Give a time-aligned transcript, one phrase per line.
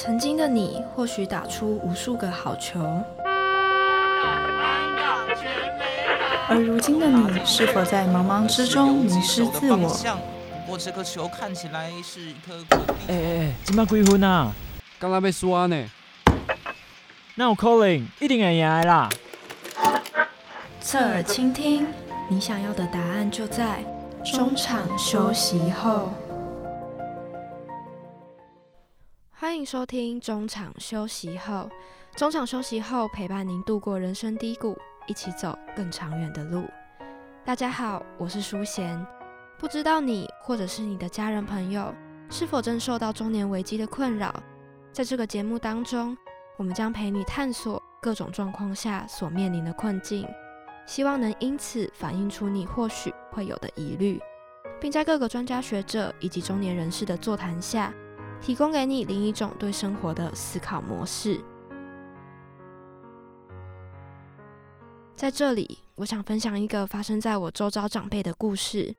[0.00, 2.78] 曾经的你或许打出无数个好球，
[6.48, 9.88] 而如今的你是否在茫茫之中迷失自我？
[10.64, 12.64] 不过这颗球看起来是一颗
[13.08, 14.52] 哎哎哎，今麦几分啊？
[15.00, 15.84] 刚刚被刷呢。
[17.34, 19.08] 那我 calling 一定会赢啦！
[20.80, 21.88] 侧耳倾听，
[22.28, 23.84] 你想要的答案就在
[24.24, 26.12] 中场休息后。
[29.58, 31.68] 迎收听中场休息后。
[32.14, 34.78] 中场休息后，陪伴您度过人生低谷，
[35.08, 36.64] 一起走更长远的路。
[37.44, 39.04] 大家好，我是淑贤。
[39.58, 41.92] 不知道你或者是你的家人朋友，
[42.30, 44.32] 是否正受到中年危机的困扰？
[44.92, 46.16] 在这个节目当中，
[46.56, 50.24] 我们将陪你探索各种状况下所面临的困境，
[50.86, 54.20] 希望能因此反映出你或许会有的疑虑，
[54.80, 57.92] 并在各个专家学者以及中年人士的座谈下。
[58.40, 61.40] 提供给你另一种对生活的思考模式。
[65.14, 68.94] 在这里，我想分享一个发生在我周遭长辈的故事。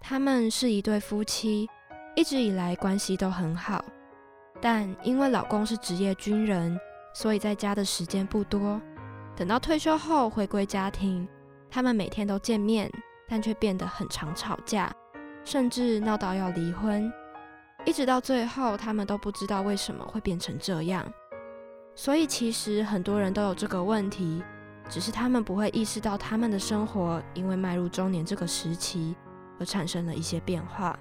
[0.00, 1.68] 他们是一对夫妻，
[2.16, 3.84] 一直以来关系都很好，
[4.60, 6.78] 但因为老公是职业军人，
[7.14, 8.80] 所以在家的时间不多。
[9.36, 11.28] 等到退休后回归家庭，
[11.70, 12.90] 他们每天都见面，
[13.28, 14.94] 但却变得很常吵架，
[15.44, 17.12] 甚至闹到要离婚。
[17.86, 21.06] 一直到最后，他们都不知道为什么会变成这样。
[21.94, 24.42] 所以其实很多人都有这个问题，
[24.88, 29.14] 只是他们不会意识到他们的生活因为迈入中年这个时期
[29.60, 30.98] 而产生了一些变化。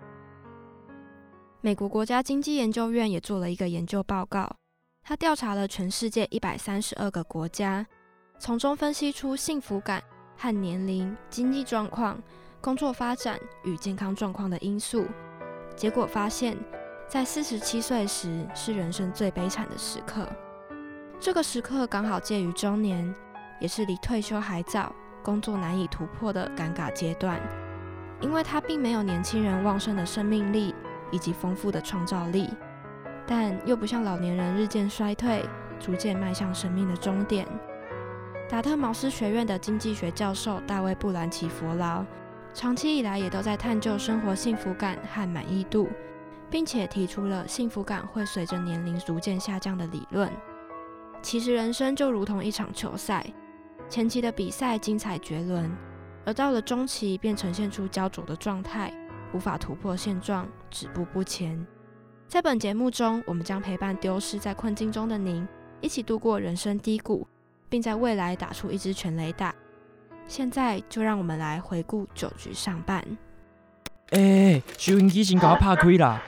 [1.62, 4.54] 美国国家经济研究院也做了一个研究报告，
[5.02, 7.86] 他调查了全世界一百三十二个国家，
[8.38, 10.04] 从中分析出幸福感
[10.38, 12.22] 和年龄、经济状况、
[12.60, 15.06] 工作发展与健康状况的因素。
[15.76, 16.58] 结果发现，
[17.08, 20.28] 在四十七岁时是人生最悲惨的时刻。
[21.20, 23.14] 这个时刻刚好介于中年，
[23.60, 27.40] 也是离退休还早、工作难以突破的尴尬阶段。
[28.22, 30.74] 因为他并没有年轻人旺盛的生命力
[31.12, 32.50] 以及丰富的创造力，
[33.28, 35.44] 但又不像老年人日渐衰退，
[35.80, 37.46] 逐渐迈向生命的终点。
[38.50, 42.06] 达特茅斯学院的经济学教授大卫·布兰奇·佛劳。
[42.54, 45.90] 长期以来也都在探究生活幸福感和满意度，
[46.52, 50.32] 并且提出了幸福感会随着年龄逐渐下降的理论。
[51.22, 53.26] 其实人生就如同一场球赛，
[53.90, 55.72] 前期的比赛精彩绝伦，
[56.26, 58.94] 而到了中期便呈现出焦灼的状态，
[59.34, 61.66] 无法突破现状，止步不前。
[62.28, 65.48] 在本节目中，我们将陪伴丢失在困境中的您，
[65.82, 67.28] 一起度过人生低谷，
[67.68, 69.56] 并在未来打出一支全垒打。
[70.28, 73.06] 现在就让我们来回顾九局上半。
[74.10, 76.22] 哎，收音机先给我拍开啦！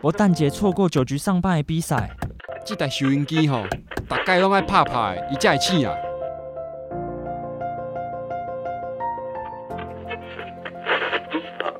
[0.00, 2.10] 我等下错过九局上半的比赛。
[2.64, 3.64] 这台收音机吼，
[4.08, 5.94] 大概拢爱拍拍，伊才会醒啊。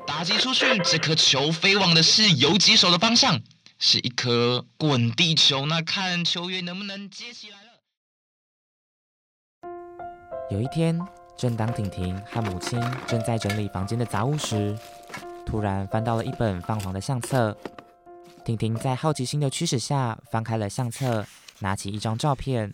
[0.07, 3.39] 打击出去，这颗球飞往的是游击手的方向，
[3.77, 5.65] 是一颗滚地球。
[5.65, 7.63] 那看球员能不能接起来了。
[10.49, 10.99] 有一天。
[11.39, 12.77] 正当婷婷和母亲
[13.07, 14.77] 正在整理房间的杂物时，
[15.45, 17.55] 突然翻到了一本泛黄的相册。
[18.43, 21.25] 婷婷在好奇心的驱使下翻开了相册，
[21.59, 22.73] 拿起一张照片。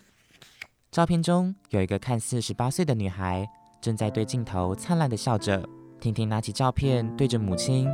[0.90, 3.48] 照片中有一个看似十八岁的女孩，
[3.80, 5.62] 正在对镜头灿烂的笑着。
[6.00, 7.88] 婷婷拿起照片，对着母亲，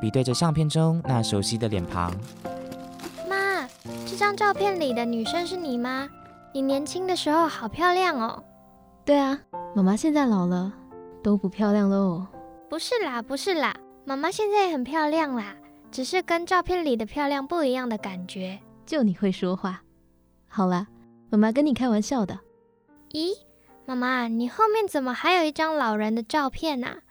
[0.00, 2.14] 比对着相片中那熟悉的脸庞。
[3.28, 3.68] 妈，
[4.06, 6.08] 这张照片里的女生是你吗？
[6.54, 8.44] 你年轻的时候好漂亮哦。
[9.06, 9.40] 对啊。
[9.74, 10.72] 妈妈现在老了，
[11.22, 12.26] 都不漂亮喽。
[12.68, 15.54] 不是啦，不是啦，妈妈现在也很漂亮啦，
[15.92, 18.58] 只是跟照片里的漂亮不一样的感觉。
[18.84, 19.82] 就你会说话。
[20.48, 20.86] 好啦，
[21.30, 22.40] 妈妈跟你开玩笑的。
[23.10, 23.36] 咦，
[23.84, 27.02] 妈妈，你后面怎么还有一张老人的照片啊？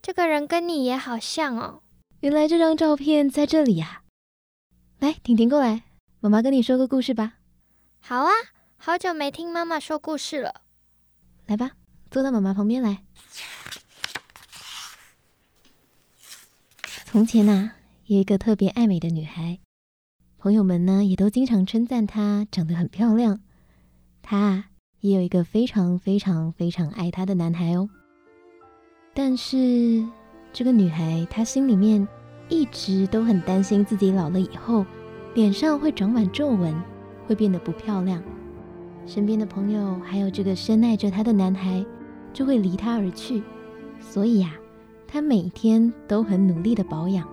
[0.00, 1.82] 这个人跟你也好像哦。
[2.20, 4.02] 原来这张照片在这里呀。
[5.00, 5.82] 来，婷婷过来，
[6.20, 7.34] 妈妈跟你说个故事吧。
[8.00, 8.32] 好啊，
[8.78, 10.62] 好久没听妈妈说故事了。
[11.46, 11.70] 来吧。
[12.10, 13.02] 坐到妈妈旁边来。
[17.04, 17.70] 从前呐，
[18.06, 19.58] 有一个特别爱美的女孩，
[20.38, 23.40] 朋友们呢也都经常称赞她长得很漂亮。
[24.22, 24.64] 她啊，
[25.00, 27.88] 也有一个非常非常非常爱她的男孩哦。
[29.14, 30.06] 但是
[30.52, 32.06] 这个女孩她心里面
[32.48, 34.84] 一直都很担心自己老了以后
[35.34, 36.74] 脸上会长满皱纹，
[37.26, 38.22] 会变得不漂亮。
[39.06, 41.84] 身边的朋友还有这个深爱着她的男孩。
[42.32, 43.42] 就会离她而去，
[43.98, 44.52] 所以呀，
[45.08, 47.26] 他每天都很努力的保养。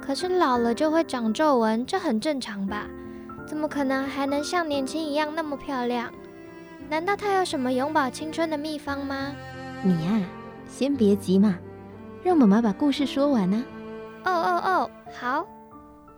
[0.00, 2.86] 可是老了就会长皱纹，这很正常吧？
[3.46, 6.10] 怎么可能还能像年轻一样那么漂亮？
[6.88, 9.34] 难道她有什么永葆青春的秘方吗？
[9.82, 10.26] 你呀、
[10.66, 11.58] 先别急嘛，
[12.24, 13.62] 让妈妈把故事说完呢、
[14.24, 14.90] 哦哦哦，
[15.20, 15.46] 好。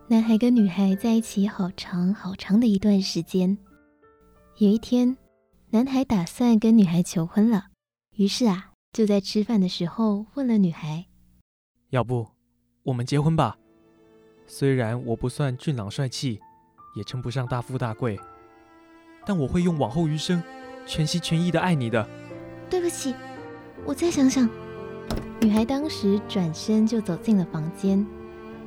[0.07, 3.59] 男孩跟女孩在一起好长好长的一段时间。
[4.59, 5.17] 有一天，
[5.71, 7.71] 男孩打算跟女孩求婚了，
[8.17, 11.07] 于是啊，就在吃饭的时候问了女孩
[11.91, 12.29] 要不
[12.85, 13.59] 我们结婚吧？
[14.47, 16.39] 虽然我不算俊朗帅气，
[16.97, 18.17] 也称不上大富大贵，
[19.27, 20.41] 但我会用往后余生
[20.87, 22.09] 全心全意的爱你的。
[22.71, 23.13] ：“对不起，
[23.85, 24.49] 我再想想。”
[25.43, 28.07] 女孩当时转身就走进了房间，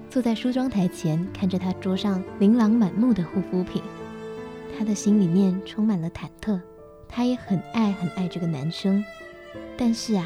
[0.09, 3.81] 坐在梳妆台前，看着她桌上琳琅满目的护肤品，
[4.77, 6.59] 她的心里面充满了忐忑。
[7.07, 9.03] 她也很爱很爱这个男生，
[9.77, 10.25] 但是啊，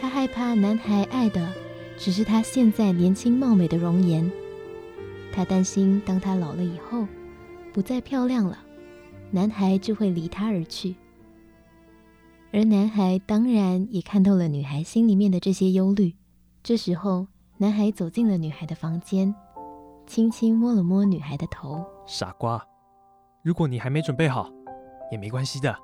[0.00, 1.52] 她害怕男孩爱的
[1.98, 4.30] 只是她现在年轻貌美的容颜。
[5.32, 7.06] 她担心当她老了以后，
[7.72, 8.58] 不再漂亮了，
[9.30, 10.96] 男孩就会离她而去。
[12.52, 16.14] 而男孩当然也看透了女孩心里面的这些忧虑。
[16.62, 17.26] 这时候，
[17.58, 19.34] 男孩走进了女孩的房间，
[20.06, 21.84] 轻轻摸了摸女孩的头。
[22.06, 22.62] 傻瓜，
[23.42, 24.48] 如果你还没准备好，
[25.10, 25.76] 也没关系的。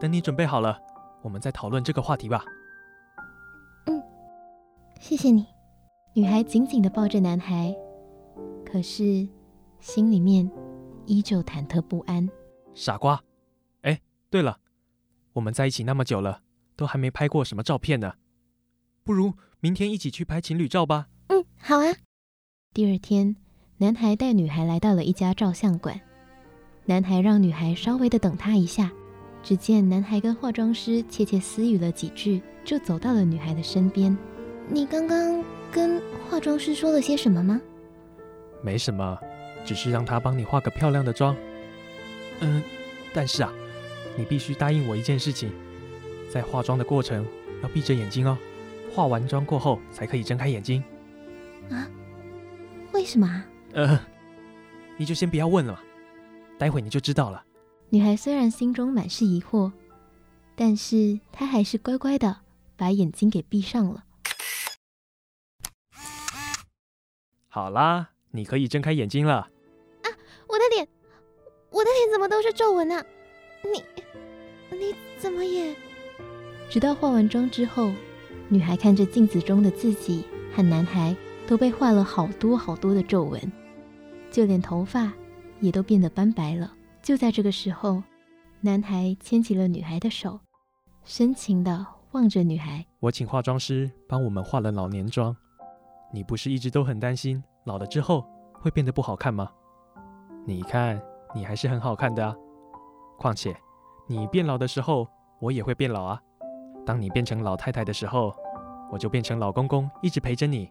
[0.00, 0.80] 等你准备好了，
[1.20, 2.44] 我们再讨论这个话题吧。
[3.86, 4.00] 嗯
[5.00, 5.46] 谢谢你。
[6.14, 7.74] 女孩紧紧地抱着男孩，
[8.64, 9.28] 可是
[9.80, 10.48] 心里面
[11.06, 12.28] 依旧忐忑不安。
[12.72, 13.20] 傻瓜，
[13.82, 14.00] 哎，
[14.30, 14.60] 对了，
[15.32, 16.42] 我们在一起那么久了，
[16.76, 18.14] 都还没拍过什么照片呢。
[19.02, 21.08] 不如明天一起去拍情侣照吧。
[21.28, 21.92] 嗯，好啊。
[22.72, 23.36] 第二天，
[23.78, 26.00] 男孩带女孩来到了一家照相馆。
[26.86, 28.90] 男孩让女孩稍微的等他一下。
[29.42, 34.16] 只见男孩跟化妆师窃窃私语了几句，就走到了女孩的身边。
[34.68, 37.60] 你刚刚跟化妆师说了些什么吗？
[38.60, 39.16] 没什么，
[39.64, 41.36] 只是让他帮你化个漂亮的妆。
[42.40, 42.60] 嗯，
[43.14, 43.52] 但是啊，
[44.16, 45.52] 你必须答应我一件事情，
[46.28, 47.24] 在化妆的过程
[47.62, 48.36] 要闭着眼睛哦，
[48.92, 50.82] 化完妆过后才可以睁开眼睛。
[51.70, 51.86] 啊？
[52.92, 53.46] 为什么啊？
[53.74, 54.00] 呃，
[54.96, 55.78] 你就先不要问了嘛，
[56.58, 57.44] 待会你就知道了。
[57.90, 59.70] 女孩虽然心中满是疑惑，
[60.54, 62.38] 但是她还是乖乖的
[62.76, 64.04] 把眼睛给闭上了。
[67.48, 69.34] 好啦，你可以睁开眼睛了。
[69.34, 70.08] 啊
[70.48, 70.88] 我的脸，
[71.70, 73.04] 我的脸怎么都是皱纹啊？
[73.62, 73.82] 你，
[74.76, 75.74] 你怎么也……
[76.68, 77.92] 直到化完妆之后，
[78.48, 80.24] 女孩看着镜子中的自己
[80.54, 81.16] 和男孩
[81.46, 83.40] 都被画了好多好多的皱纹，
[84.30, 85.12] 就连头发
[85.60, 86.72] 也都变得斑白了。
[87.02, 88.02] 就在这个时候，
[88.60, 90.40] 男孩牵起了女孩的手，
[91.04, 92.84] 深情地望着女孩。
[93.00, 95.36] 我请化妆师帮我们化了老年妆。
[96.12, 99.50] 你不是一直都很担心老了之后会变得不好看吗？
[100.46, 101.00] 你看，
[101.34, 102.34] 你还是很好看的啊。
[103.18, 103.56] 况且，
[104.06, 105.08] 你变老的时候，
[105.40, 106.20] 我也会变老啊。
[106.84, 108.34] 当你变成老太太的时候，
[108.90, 110.68] 我就变成老公公，一直陪着你。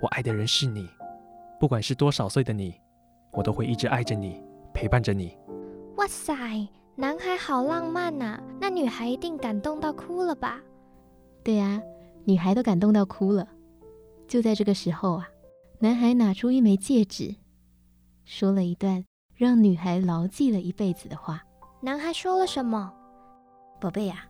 [0.00, 0.88] 我爱的人是你，
[1.60, 2.74] 不管是多少岁的你，
[3.32, 4.42] 我都会一直爱着你，
[4.72, 5.36] 陪伴着你。
[5.96, 6.34] 哇塞，
[6.94, 10.60] 男孩好浪漫呐、那女孩一定感动到哭了吧？
[11.44, 11.80] 对啊，
[12.24, 13.46] 女孩都感动到哭了。
[14.26, 15.28] 就在这个时候啊，
[15.78, 17.34] 男孩拿出一枚戒指，
[18.24, 19.04] 说了一段
[19.34, 21.42] 让女孩牢记了一辈子的话。
[21.80, 22.92] 男孩说了什么？
[23.80, 24.26] 宝贝呀、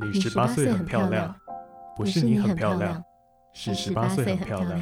[0.00, 1.36] 你你十八岁很漂亮亮，，
[1.96, 3.02] 不是你很漂亮，
[3.52, 4.80] 是十八岁很漂亮。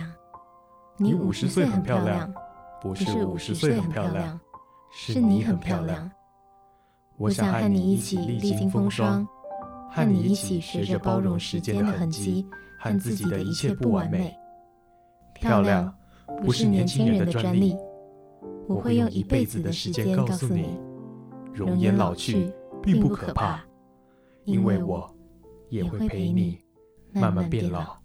[0.96, 2.32] 你你50五十岁岁很漂亮，
[2.80, 4.38] 不不是五十十岁很漂亮，，
[4.92, 6.10] 是是你你很漂亮。。
[7.18, 9.26] 我想和你一起历经风霜，
[9.90, 12.46] 和你一起学着包容时间的痕迹，
[12.78, 14.36] 和自己的一切不完美。
[15.34, 15.92] 漂亮
[16.42, 17.74] 不是年轻人的专利，
[18.68, 20.78] 我会用一辈子的时间告诉你，
[21.54, 22.52] 容颜老去
[22.82, 23.64] 并不可怕，
[24.44, 25.10] 因为我
[25.70, 26.58] 也会陪你
[27.12, 27.96] 慢慢变老。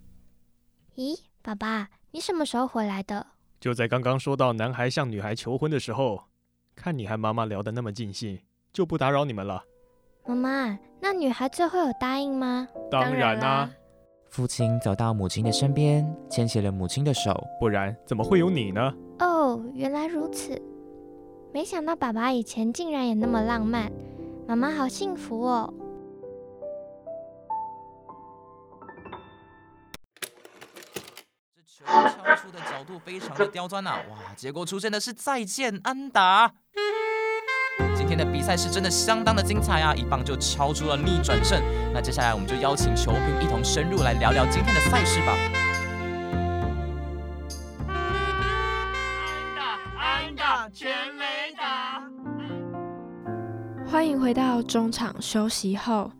[0.96, 3.26] 咦，爸爸，你什么时候回来的？
[3.62, 6.20] 就在刚刚说到男孩向女孩求婚的时候，
[6.74, 8.36] 看你和妈妈聊得那么尽兴，
[8.72, 9.62] 就不打扰你们了。
[10.26, 12.66] 妈妈，那女孩最后有答应吗？
[12.90, 13.70] 当然啦、
[14.30, 17.40] 父亲走到母亲的身边，牵起了母亲的手。
[17.60, 18.92] 不然怎么会有你呢？
[19.20, 20.60] 哦，原来如此。
[21.52, 23.92] 没想到爸爸以前竟然也那么浪漫，
[24.48, 25.72] 妈妈好幸福哦。
[31.86, 34.16] 球敲出的角度非常的刁钻呐、哇！
[34.36, 36.52] 结果出现的是再见安打。
[37.94, 41.62] 今天的比赛是真的相当的精彩啊，一棒就敲出了逆转胜。
[41.92, 45.36] 那接下来我们就邀请球评一同深入来聊聊今天的赛事吧。
[47.88, 51.32] 安打，安打，全垒
[53.86, 56.10] 欢迎回到中场休息后，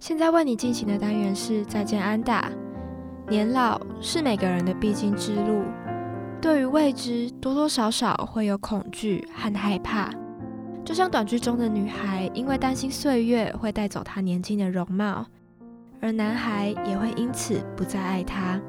[0.00, 2.50] 现在为你进行的单元是再见安达。
[3.30, 5.62] 年老是每个人的必经之路，
[6.42, 10.10] 对于未知多多少少会有恐惧和害怕。
[10.84, 15.24] 就像短剧中的女孩，因为担心岁月会带走她年轻的容貌，
[16.00, 18.60] 而男孩也会因此不再爱她。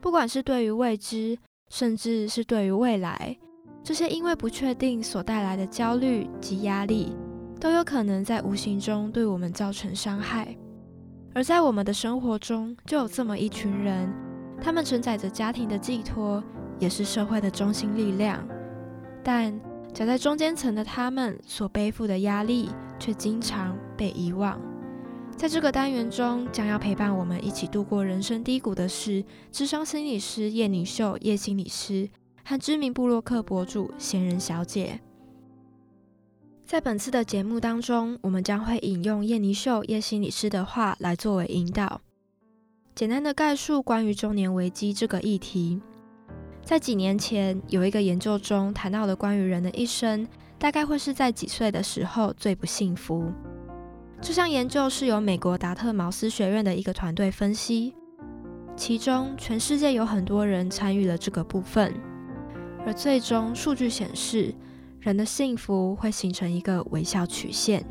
[0.00, 3.38] 不管是对于未知，甚至是对于未来，
[3.84, 7.14] 这些因为不确定所带来的焦虑及压力，
[7.66, 10.56] 都有可能在无形中对我们造成伤害。
[11.34, 14.08] 而在我们的生活中，就有这么一群人，
[14.60, 16.40] 他们承载着家庭的寄托，
[16.78, 18.46] 也是社会的中心力量。
[19.24, 19.52] 但
[19.92, 22.70] 夹在中间层的他们所背负的压力，
[23.00, 24.60] 却经常被遗忘。
[25.36, 32.08] 在这个单元中，将要陪伴我们一起度过人生低谷的是智商心理师叶宁秀叶心理师
[32.44, 35.00] 和知名布洛克博主闲人小姐。
[36.66, 42.00] 在本次的节目当中，我们将会引用叶宁秀叶心理师的话来作为引导，
[42.92, 45.80] 简单的概述关于中年危机这个议题。
[46.64, 50.26] 在几年前，有一个研究中谈到了关于人的一生，
[50.58, 53.30] 大概会是在几岁的时候最不幸福。
[54.20, 57.94] 这项研究是由美国达特茅斯学院的一个团队分析，
[58.76, 61.94] 其中全世界有很多人参与了这个部分，
[62.84, 64.52] 而最终数据显示，
[65.06, 67.86] 人的幸福会形成一个微笑曲线，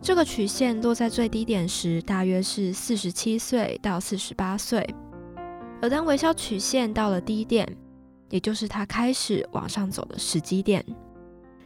[0.00, 4.88] 这个曲线落在最低点时大约是四十七岁到四十八岁，
[5.82, 7.68] 而当微笑曲线到了低点，
[8.30, 10.82] 也就是它开始往上走的时机点，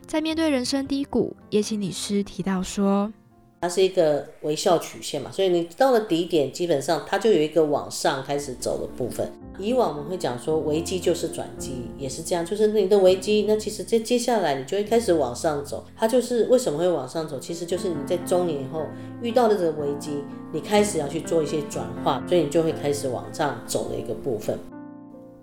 [0.04, 3.12] 在面对人生低谷，叶心理师提到说。
[3.60, 9.28] 它是一个微笑曲线嘛，所以你到了底点，基本上它就有一个往上开始走的部分。
[9.58, 15.84] 以往我们会讲说，危机就是转机，也是这样，就是你的危机，那其实接接下来你就会开始往上走。
[15.96, 18.86] 它就是为什么会往上走，其实就是你在中年以后
[19.20, 20.22] 遇到的这个危机，
[20.52, 24.56] 你开始要去做一些转化，所以你就会开始往上走的一个部分。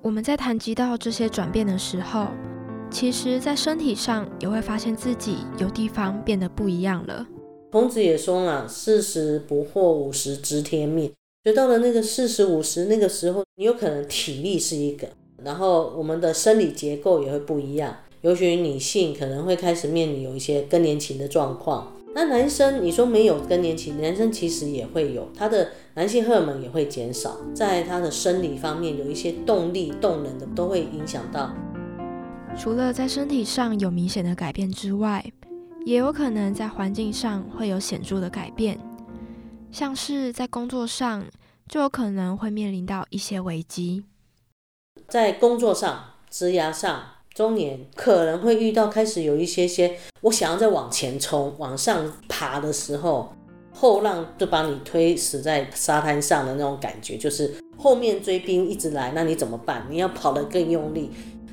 [0.02, 2.28] 我们在谈及到这些转变的时候，
[2.90, 7.28] 其实在身体上也会发现自己有地方变得不一样了。
[7.76, 11.12] 孔子也说了：“四十不惑，五十知天命。”
[11.44, 15.10] 就到了那个四十五十那个时候，你有可能体力是一个，
[15.44, 17.94] 然后我们的生理结构也会不一样。
[18.22, 21.92] 尤其女性可能会开始面临有一些更年期的状况。
[22.14, 31.54] 那男生你说没有更年期，男生其实也会有，他的男性荷尔蒙也会减少，在他的生理方面有一些动力、动能的都会影响到。
[32.58, 35.22] 除了在身体上有明显的改变之外，
[35.86, 38.76] 也有可能在环境上会有显著的改变，
[39.72, 41.24] 像是在工作上
[41.70, 44.04] 就有可能会面临到一些危机。
[45.08, 47.04] 在工作上、职涯上，
[47.36, 53.32] 中年可能会遇到开始有一些些，我想要再往前冲、往上爬的时候，
[53.72, 59.86] 后浪就把你推死在沙滩上的那种感觉，就是后面追兵一直来，那你怎么办？
[59.88, 61.12] 你要跑得更用力，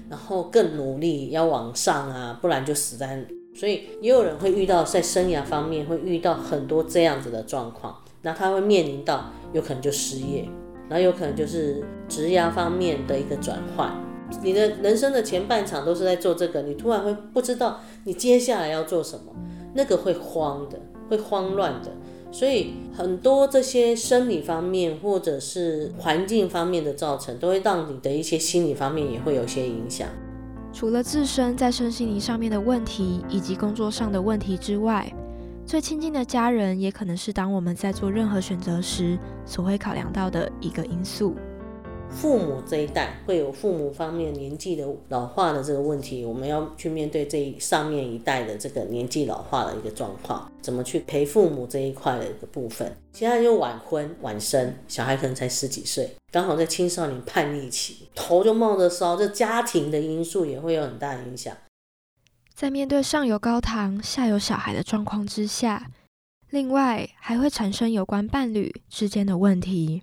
[0.09, 3.23] 然后更努力要往上啊，不然就死在。
[3.55, 10.49] 所以也有人会遇到在生涯方面会遇到很多这样子的状况，那他会面临到有可能就失业，
[10.89, 13.93] 然后有可能就是职涯方面的一个转换。
[14.43, 19.33] 你的人生的前半场都是在做这个，你突然会不知道你接下来要做什么，
[19.75, 20.81] 那个会慌的，
[21.11, 21.91] 会慌乱的。
[22.31, 30.09] 所以很多这些生理方面或者是环境方面的造成，都会让你的一些心理方面也会有些影响。
[30.73, 35.12] 除了自身在身心灵上面的问题，以及工作上的问题之外，
[35.67, 41.37] 最亲近的家人也可能是当我们在做任何选择时所会考量到的一个因素。
[42.14, 52.97] 父母这一代会有父母方面年纪的老化的这个问题，我们要去面对这上面一代的这个年纪老化的一个状况，怎么去陪父母这一块的一个部分。
[53.12, 61.57] 现在就晚婚晚生，小孩可能才十几岁，刚好在青少年叛逆期，头就冒着烧，这家庭的因素也会有很大的影响。
[62.54, 65.90] 在面对上有高堂下有小孩的状况之下，
[66.50, 70.02] 另外还会产生有关伴侣之间的问题。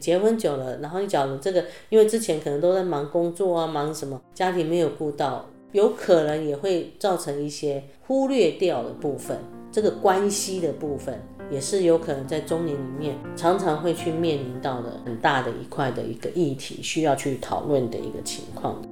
[0.00, 9.38] 结婚久了，然后你假如这个，因为之前可能都在忙工作啊，忙什么，家庭没有顾到，有可能也会造成一些忽略掉的部分。
[9.70, 18.82] 这个关系的部分，也是有可能在中年里面常常会去面临到的很大的一块的一个议题，需要去讨论的一个情况。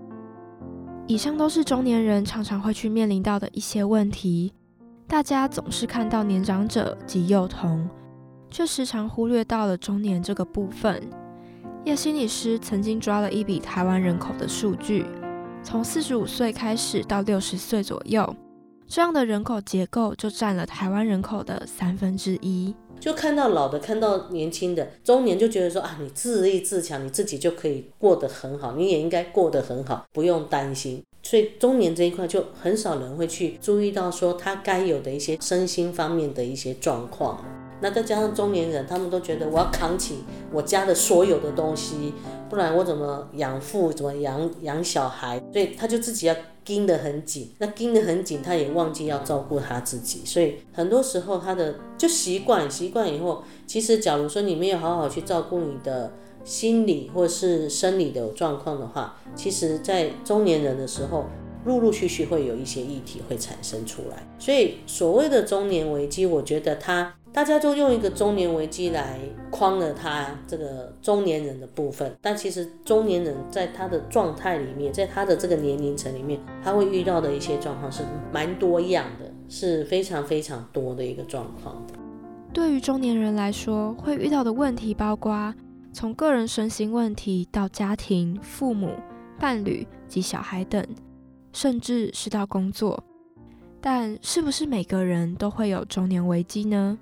[1.08, 4.52] 以上都是中年人常常会去面临到的一些问题。
[5.08, 7.88] 大家总是看到年长者及幼童。
[8.50, 11.02] 却时常忽略到了中年这个部分。
[11.84, 15.06] 叶心理师曾经抓了一笔台湾人口的数据，
[15.62, 18.36] 从四十五岁开始到六十岁左右，
[18.86, 22.74] 这样的人口结构就占了台湾人口的三分之一。
[23.00, 31.02] 就看到老的，看到年轻的，中年就觉得说啊，你自立自强，你自己就可以过得很好，你也应该过得很好，不用担心。
[31.22, 37.44] 所以中年这一块就很少人会去注意到说他该有的一些身心方面的一些状况。
[37.80, 42.12] 那再加上中年人，他们都觉得我要扛起我家的所有的东西，
[42.48, 45.42] 不然我怎么养父，怎么养养小孩？
[45.52, 47.52] 所以他就自己要盯得很紧。
[47.58, 50.22] 那盯得很紧，他也忘记要照顾他自己。
[50.24, 56.12] 所以很多时候他的就习惯，习惯以后，其实假如说你没有好好去照顾你的
[56.44, 61.26] 心理或是生理的状况的话，其实在中年人的时候，
[61.68, 64.26] 陆陆续续会有一些议题会产生出来。
[64.40, 67.14] 所以所谓的中年危机，我觉得他。
[67.30, 69.20] 大家都用一个中年危机来
[69.50, 81.86] 框了他这个中年人的部分，但其实中年人在他的状态里面，在他的这个年龄层里面，他会遇到的一些状况是蛮多样的，是非常非常多的一个状况。
[82.52, 85.54] 对于中年人来说，会遇到的问题包括
[85.92, 88.88] 从个人身心问题到家庭、父母、
[89.38, 90.82] 伴侣及小孩等，
[91.52, 93.02] 甚至是到工作。
[93.80, 96.98] 但是不是每个人都会有中年危机呢？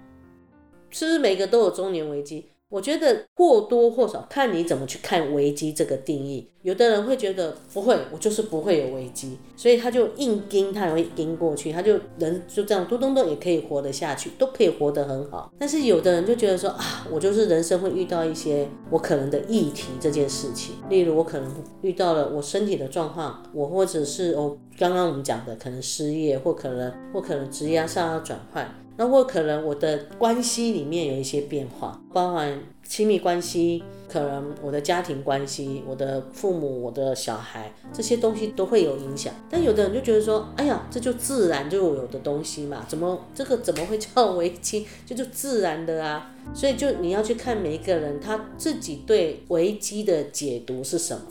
[0.90, 2.50] 是不是每个都有中年危机？
[2.68, 6.48] 我觉得或多或少看你怎么去看危机这个定义。
[6.62, 15.52] 有的人会觉得不会，我就是不会有危机，所以他就硬盯，他也会盯过去，他就人就这样咚咚咚也可以活得下去，都可以活得很好。
[15.60, 21.48] 但是有的人就觉得说啊，我就是人生会遇到一些我可能的议题这件事情，例如我可能
[21.82, 28.68] 遇到了我身体的状况，我或者是我刚刚我们讲的可能失业，或可能或可能职业上要转换。
[28.98, 39.34] 那我可能我的关系里面有一些变化，包含亲密关系，可能我的家庭关系，我的父母，我的小孩，这些东西都会有影响。
[39.50, 44.86] 但有的人就觉得说，哎呀，这就自然就有的东西嘛，怎么这个怎么会叫危机？
[45.04, 46.32] 这就自然的啊。
[46.54, 51.22] 所以就你要去看每一个人他自己对危机的解读是什么。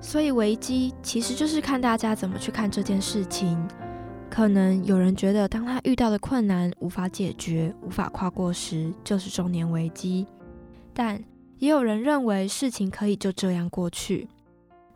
[0.00, 3.56] 所以危机其实就是看大家怎么去看这件事情。
[4.32, 10.24] 可能有人觉得，当他遇到的困难无法解决、无法跨过时，就是中年危机；
[10.94, 11.22] 但
[11.58, 14.26] 也有人认为事情可以就这样过去，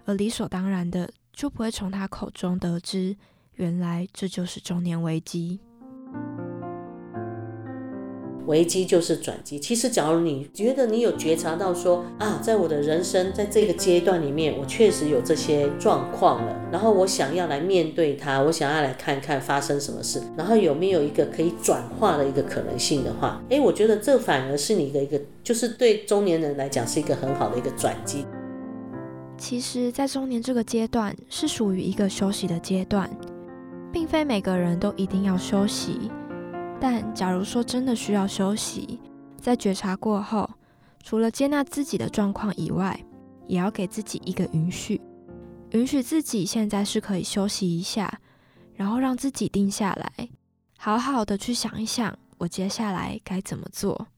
[0.07, 3.15] 而理所当然的就不会从他口中得知，
[3.57, 5.61] 原来这就是中年危机。
[8.47, 9.59] 危机就是转机。
[9.59, 28.25] 其实，假如你觉得你有觉察到说啊，在我的人生在这个阶段里面，我确实有这些状况了，然后我想要来面对它，我想要来看看发生什么事，然后有没有一个可以转化的一个可能性的话，诶，我觉得这反而是你的一个，就是对中年人来讲是一个很好的一个转机。
[29.39, 33.11] 其实，在中年这个阶段是属于一个休息的阶段，
[33.93, 36.11] 并非每个人都一定要休息。
[36.81, 39.01] 但假如说真的需要休息，
[39.41, 40.49] 在觉察过后，
[41.03, 42.99] 除了接纳自己的状况以外，
[43.47, 45.01] 也要给自己一个允许，
[45.71, 48.21] 允许自己现在是可以休息一下，
[48.75, 50.29] 然后让自己定下来，
[50.77, 54.09] 好好的去想一想，我接下来该怎么做。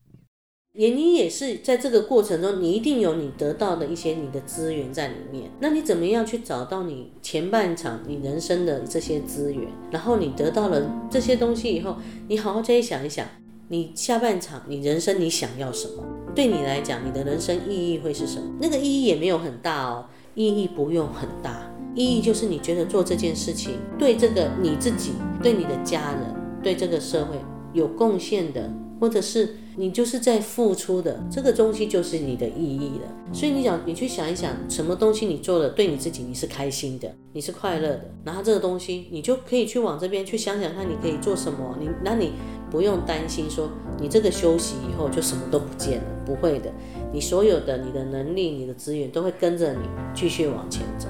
[0.78, 5.50] 也你也是在这个过程中，你一定有你得到的一些你的资源在里面。
[5.58, 9.66] 那你怎么样去找到你前半场你人生的这些资源？
[9.90, 11.96] 然后你得到了这些东西以后，
[12.28, 13.26] 你好好再想一想，
[13.66, 16.04] 你下半场你人生你想要什么？
[16.32, 18.48] 对你来讲，你的人生意义会是什么？
[18.60, 27.36] 那个意义也没有很大哦，意义不用很大，意义就是你觉得做这件事情对这个你自己、对你的家人、对这个社会
[27.72, 29.56] 有贡献的，或者是。
[29.80, 33.32] 你就是在付出的这个东西，就是你的意义了。
[33.32, 41.76] 所以你想，你去想一想，什么东西你做了对你自己你是开心的，你是快乐的，然后这个东西你就可以去往这边去想想看，你可以做什么。
[41.78, 42.32] 你那你
[42.72, 46.72] 不用担心说你这个休息以后就什么都不见了，不会的。
[47.12, 51.06] 你所有的你的能力、你的资源都会跟着你继续往前走。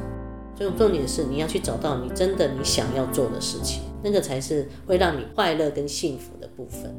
[0.55, 6.95] 所以重点是你要去找到你真的你想要做的事情，那个才是会让你快乐跟幸福的部分。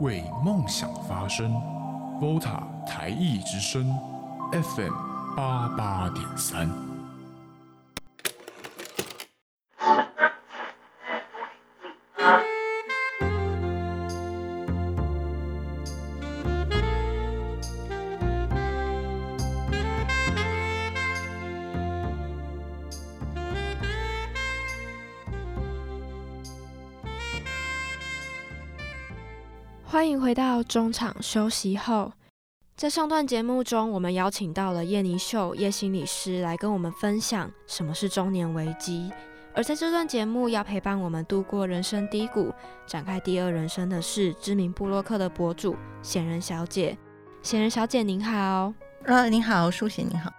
[0.00, 1.52] 为梦想发声
[2.20, 3.86] ，Vota 台艺之声
[4.50, 4.94] ，FM
[5.36, 6.89] 八八点三。
[30.70, 32.12] 中场休息后。
[32.76, 39.10] 在上段节目中，我们邀请到了叶妮秀叶心理师来跟我们分享什么是中年危机。
[39.52, 42.54] 而在这段节目要陪伴我们度过人生低谷、
[42.86, 46.96] 展开第二人生的是知名布洛克的博主闲人小姐。
[47.42, 48.72] 闲人小姐您好，
[49.06, 50.30] 呃，您好，舒贤您好。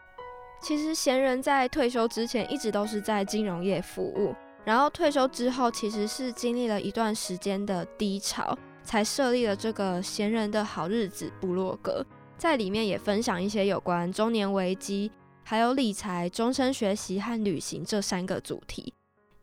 [0.62, 12.06] 其实闲人在退休之前一直都是在金融业服务，然后退休之后其实是经历了一段时间的低潮，才设立了这个闲人的好日子部落格，
[12.38, 15.12] 在里面也分享一些有关中年危机、
[15.44, 18.94] 还有理财、终身学习和旅行这三个主题。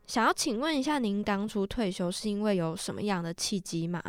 [0.07, 4.01] 想要请问一下，您当初退休是因为有什么样的契机吗？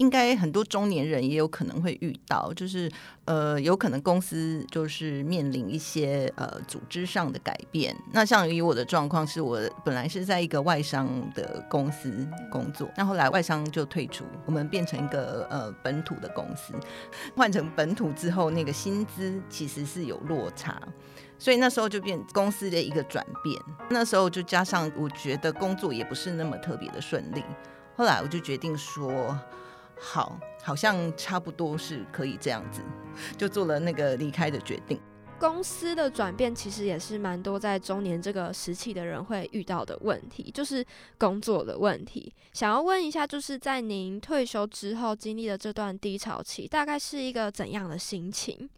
[0.00, 2.90] 应该很多中年人也有可能会遇到，就是
[3.26, 7.94] 呃，有可能公司就是面临一些呃组织上的改变。
[8.10, 16.72] 那像以我的状况，是我本来是在一个外商的公司工作，那后来外商就退出，我们变成一个呃本土的公司，
[17.36, 20.80] 换成本土之后，那个薪资其实是有落差，
[21.38, 23.62] 所以那时候就变公司的一个转变。
[23.90, 27.44] 那时候就加上我觉得工作也不是那么特别的顺利，
[27.96, 29.38] 后来我就决定说。
[30.00, 32.80] 好，好像差不多是可以这样子，
[33.36, 34.98] 就做了那个离开的决定。
[35.38, 40.84] 公司的转变其实也是蛮多在中年这个时期的人会遇到的问题，就是
[41.18, 42.30] 工作的问题。
[42.52, 48.68] 想要问一下，就是在您退休之后经历的这段低潮期，大概是一个怎样的心情？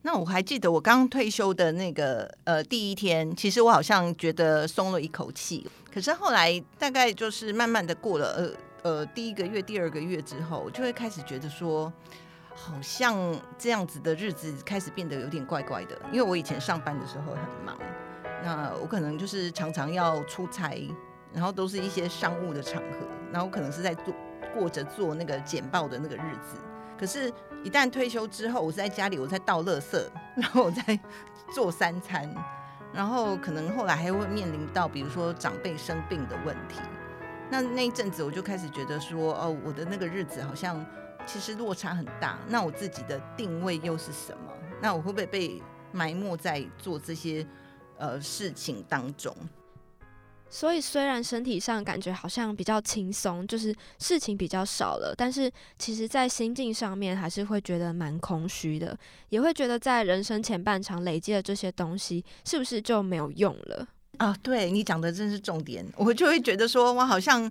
[0.00, 8.50] 那我还记得我刚退休的那个呃第一天，其实我好像觉得松了一口气，可是后来大概就是慢慢的过了呃。
[8.82, 11.92] 呃，第一个月、第二个月之后，我就会开始觉得说，
[12.54, 13.16] 好像
[13.56, 15.96] 这样子的日子开始变得有点怪怪的。
[16.10, 17.78] 因为我以前上班的时候很忙，
[18.42, 20.92] 那我可能就是常常要出差，
[21.32, 24.12] 然后都是一些商务的场合，然后可能是在做
[24.52, 26.56] 过着做那个简报的那个日子。
[26.98, 30.00] 可是，一旦退休之后，我在家里，我在倒垃圾，
[30.36, 30.98] 然后我在
[31.54, 32.28] 做三餐，
[32.92, 36.80] 然后可能后来还会面临到，比如说长辈生病的问题。
[37.52, 40.82] 那那一阵子，我就开始觉得说，哦，我的那个日子好像
[41.26, 42.38] 其实落差很大。
[42.48, 44.50] 那我自己的定位又是什么？
[44.80, 45.62] 那我会不会被
[45.92, 47.46] 埋没在做这些
[47.98, 49.36] 呃事情当中？
[50.48, 63.86] 所以虽然身体上感觉好像比较轻松，就是事情比较少了，但是其实在心境上面还是会觉得蛮空虚的，也会觉得在人生前半场累积的这些东西，是不是就没有用了？
[64.22, 67.50] 啊，对你讲的真是重点，我就会觉得说，我好像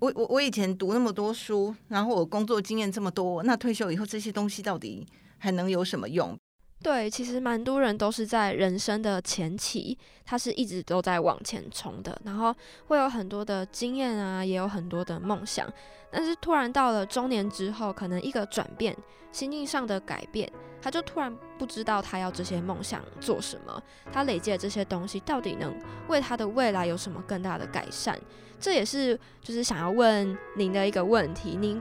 [0.00, 5.06] 我我我以前读那么多书，然后我工作经验这么多，那退休以后这些东西到底
[5.38, 6.36] 还能有什么用？
[6.82, 12.54] 对，其实蛮多人都是在人生的前期，他是一直都在往前冲的，然后
[12.86, 15.70] 会有很多的经验啊，也有很多的梦想，
[16.10, 18.96] 但是突然到了中年之后，可能一个转变，
[19.30, 28.18] 心境上的改变，他就突然不知道他要这些梦想做什么，他累积的这些东西到底能为他的未来有什么更大的改善？
[28.58, 31.80] 这也是就是想要问您的一个问题，您。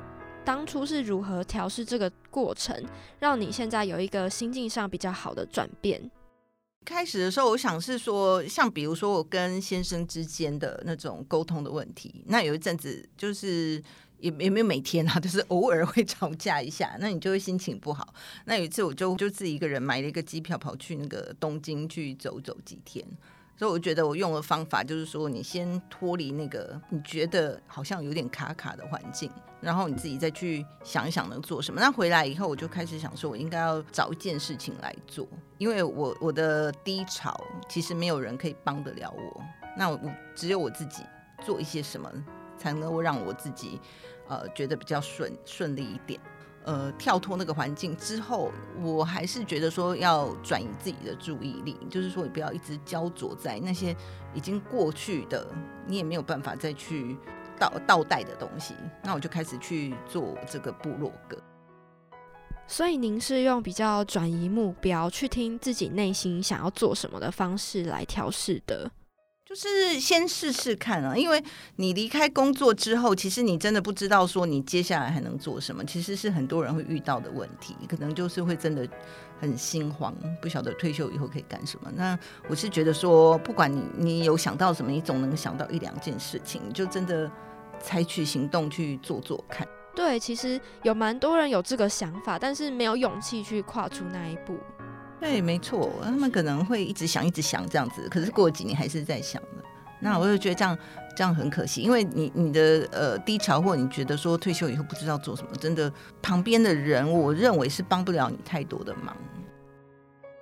[0.50, 2.76] 当初是如何调试这个过程，
[3.20, 6.10] 让你现在有一个心境上比较好的转变？
[6.84, 13.76] 开始的时候，我想是说，像比如说我跟先生之间的那种沟通的问题，那有一阵子就是
[14.18, 18.12] 也也没有每天啊， 就是偶尔会吵架一下，那你就会心情不好。
[18.46, 23.06] 那有一次我就就自己一个人买了一个机票，跑去那个东京去走走几天。
[23.60, 31.82] 所以我觉得我用的方法就是说，你先脱离那个你觉得好像有点卡卡的环境，然后你自己再去想一想能做什么。
[31.82, 39.44] 那回来以后，我就开始想说，我应该要找一件事情来做，因为我我的低潮其实没有人可以帮得了我，
[39.78, 40.00] 那我
[40.34, 41.04] 只有我自己
[41.44, 42.10] 做一些什么，
[42.58, 43.78] 才能够让我自己
[44.30, 46.18] 呃觉得比较顺顺利一点。
[46.70, 53.96] 呃，跳脱那个环境之后，我还是觉得说要转移自己的注意力，就是说你不要一直焦灼在那些
[54.36, 55.48] 已经过去的，
[55.88, 57.18] 你也没有办法再去
[57.58, 58.76] 倒倒带的东西。
[59.04, 61.36] 那我就开始去做这个部落格。
[62.68, 68.92] 所以您是用比较转移目标，去听自己内心想要做什么的方式来调试的。
[69.50, 71.44] 就是先试试看啊，因为
[71.78, 78.88] 你离开工作之后，其实你真的不知道说你接下来还能做什么，其实是很多人会遇到的问题，可能就是会真的
[79.42, 81.92] 很心慌，不晓得退休以后可以干什么。
[81.96, 82.16] 那
[82.48, 87.28] 我是觉得说，不管你你有想到什么，你总能想到一两件事情，就真的
[87.82, 89.68] 采取行动去做做看。
[89.96, 94.56] 对，其实有蛮多人有这个想法，但是没有勇气去跨出那一步。
[95.20, 99.64] 对，没错，他们可能会一直想，一直想这样子，可是过几年还是在想的。
[100.00, 100.78] 那我就觉得这样
[101.14, 109.16] 这样很可惜，因为你你的呃低潮，或你觉得说退休以后不知道做什么，真的旁边的人，我认为是帮不了你太多的忙。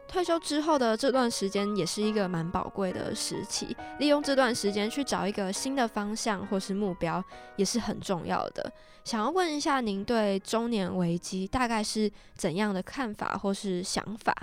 [0.07, 7.21] 退休之后的这段时间也是一个蛮宝贵的时期，利用这段时间去找一个新的方向或是目标
[7.55, 8.71] 也是很重要的。
[9.03, 14.33] 想要问一下，您对中年危机大概是怎样的看法或是想法？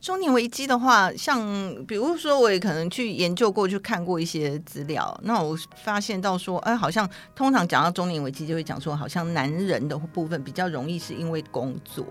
[0.00, 1.38] 中年危机的话，像
[1.86, 12.06] 比如说，我也可能去研究过，去看过一些资料，那我发现到说，哎，好像通常讲到中年危机，就会讲说，好像男人的部分比较容易是因为工作。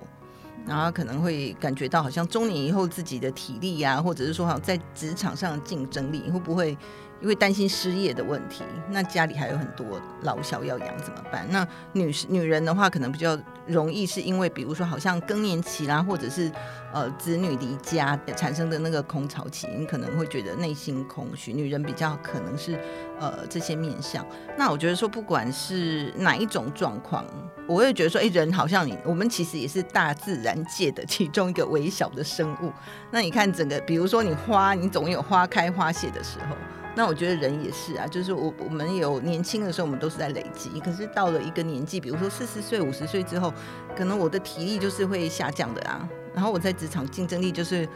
[0.67, 6.78] 然后可能会感觉到好像中年以后自己的体力呀，或者是说好像在职场上的竞争力会不会
[7.21, 11.45] 因为担心失业的问题，那家里还有很多老小要养怎么办？
[11.49, 16.51] 那女女人的话可能比较容易是因为比如说好像更年期啦，或者是
[16.93, 21.53] 呃子女离家产生的那个空巢期，你可能会觉得内心空虚。
[21.53, 22.79] 女人比较可能是
[23.19, 24.25] 呃这些面相。
[24.58, 27.25] 那我觉得说不管是哪一种状况。
[27.67, 32.73] 我会觉得说，哎，人好像你，我们其实也是大自然界的其中一个微小的生物。
[33.12, 36.79] 那你看整个，比如说你花，你总有花开花谢的时候。
[36.99, 40.81] 那我觉得人也是啊，就是我我们有年轻的时候，我们都是在累积。
[40.81, 43.53] 可是到了一个年纪，比如说四十岁、五十岁之后，
[43.95, 46.05] 可能我的体力就是会下降的啊。
[46.33, 47.88] 然后我在职场竞争力就是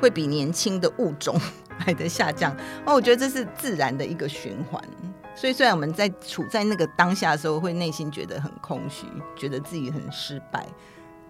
[0.00, 1.36] 会比年轻的物种
[1.84, 2.56] 来的下降。
[2.86, 4.80] 那我觉得这是自然的一个循环。
[5.34, 10.64] 所以，虽然我们在处在那个当下的时候，会内心觉得很空虚，觉得自己很失败，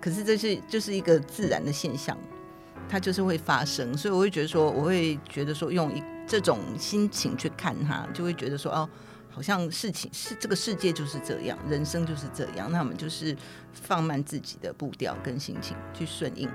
[0.02, 2.14] 可是这是就是一个自然的现象，
[2.90, 3.96] 它就是会发生。
[3.96, 8.88] 所以，我会觉得说，我会觉得说，用一这种心情去看它，就会觉得说，哦，
[9.28, 13.36] 好像事情是这个世界就是这样，人生就是这样，那我们就是
[13.74, 16.48] 放慢自己的步调跟心情去顺应。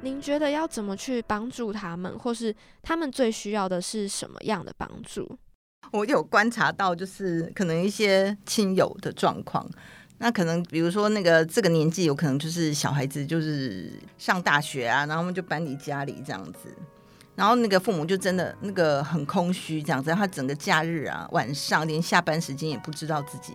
[0.00, 5.38] 您觉得要怎么去帮助他们，或是他们最需要的是什么样的帮助？
[5.92, 9.64] 我有观察到，就是可能一些亲友的状况，
[10.18, 16.74] 那可能比如说那个这个年纪，有可能就是小孩子就是上大学啊，然后我们就搬离家里这样子，
[17.36, 23.52] 然后那个父母就真的那个很空虚这样子，他整个假日啊晚上连下班时间也不知道自己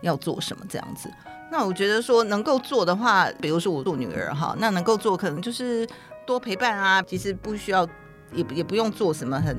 [0.00, 1.10] 要做什么这样子。
[1.50, 5.86] 那我觉得说能够做的话，比如说我做女儿哈，那能够做可能就是
[6.26, 7.88] 多陪伴啊，其实不需要，
[8.34, 9.56] 也也不用做什么很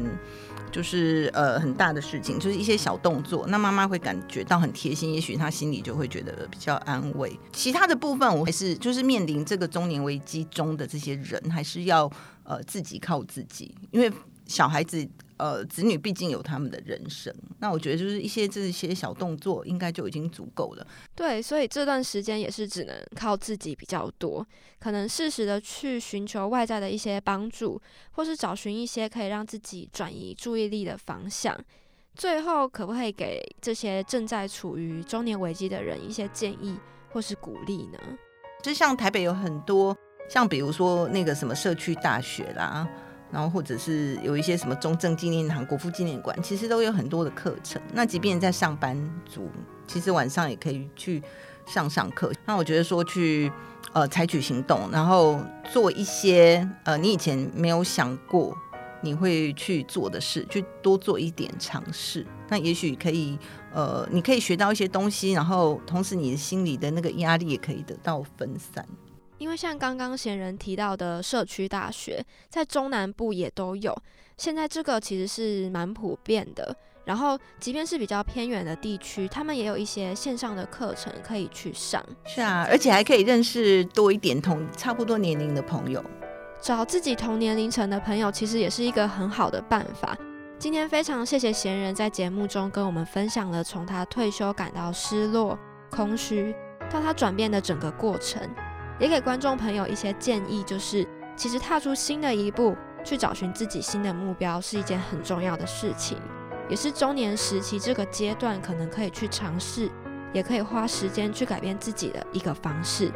[0.72, 7.40] 就是呃很大的事情，就是一些小动作，那妈妈会感觉到很贴心，也许她心里就会觉得比较安慰。
[7.52, 12.12] 其他的部分，我还是就是面临这个中年危机中的这些人，还是要
[12.44, 14.12] 呃自己靠自己，因为
[14.46, 15.08] 小孩子。
[15.40, 20.86] 呃，子女毕竟有他们的人生，那我觉得就是一些这些小动作，应该就已经足够了。
[21.16, 24.46] 对，所以这段时间也是只能靠自己比较多，
[24.80, 31.58] 可能适时的去寻求外在的一些帮助，或是找寻一些可以让自己转移注意力的方向。
[32.16, 36.78] 最后，可不可以给这些正在处于中年危机的人一些建议
[37.10, 37.98] 或是鼓励呢？
[38.62, 39.98] 就像台北有很多，
[40.28, 42.86] 像比如说那个什么社区大学啦。
[43.32, 47.82] 然后或者是有一些什么中正纪念堂、国父纪念馆，其实都有很多的课程。
[47.94, 49.50] 那即便在上班族，
[49.88, 51.22] 其实晚上也可以去
[51.66, 52.32] 上上课。
[52.46, 53.52] 那我觉得说去
[53.94, 55.40] 呃采取行动，然后
[55.72, 58.58] 做一些呃你以前没有想过
[59.02, 62.26] 你会去做的事，去多做一点尝试。
[62.50, 63.38] 那也许可以
[63.72, 68.84] 呃你可以学到一些东西，然后同时你的心里的那个压力也可以得到分散。
[69.40, 73.96] 因为像刚刚贤人提到的社区大学，在中南部也都有。
[74.38, 76.76] 现在这个其实是蛮普遍的。
[77.06, 82.06] 然后，即便是比较偏远的地区，他们也有一些线上的课程可以去上。
[82.26, 86.04] 是啊，而且还可以认识多一点同差不多年龄的朋友。
[86.62, 90.16] 找自己同年龄层的朋友，其实也是一个很好的办法。
[90.60, 95.58] 今天非常谢谢贤人在节目中跟我们分享了从他退休感到失落、
[95.90, 96.54] 空虚，
[96.92, 98.42] 到他转变的整个过程。
[99.00, 106.18] 也给观众朋友一些建议，就是其实踏出新的一步，去找寻自己新的目标是一件很重要的事情，
[106.68, 109.90] 也是中年时期这个阶段可能可以去尝试，
[110.34, 113.12] 也可以花时间去改变自己的一个方式。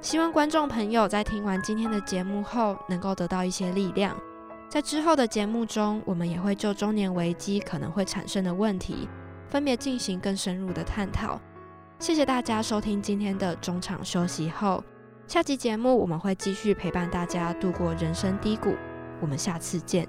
[0.00, 4.16] 希望观众朋友在听完今天的节目后，能够得到一些力量。
[4.68, 9.08] 在之后的节目中，我们也会就中年危机可能会产生的问题，
[9.48, 11.40] 分别进行更深入的探讨。
[11.98, 14.84] 谢谢大家收听今天的中场休息后，
[15.26, 18.74] 下期节目我们会继续陪伴大家度过人生低谷，
[19.20, 20.06] 我们下次见。